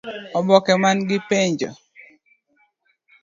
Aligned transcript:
Oboke 0.37 0.73
man 0.81 0.97
gi 1.07 1.17
penjo: 1.29 1.69